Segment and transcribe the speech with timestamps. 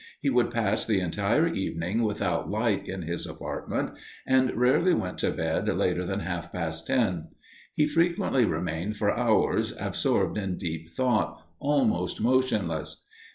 [0.19, 3.91] He would pass the entire evening without light in his apartment,
[4.25, 7.27] and rarely went to bed later than half past ten.
[7.75, 13.05] He frequently remained for hours absorbed in deep thought, almost motionless.